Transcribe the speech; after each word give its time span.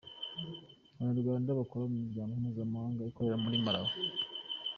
Abanyarwanda 1.01 1.57
bakora 1.59 1.83
mu 1.91 1.97
miryango 2.03 2.33
mpuzamahanga 2.41 3.07
ikorera 3.09 3.37
muri 3.43 3.57
Malawi; 3.65 3.93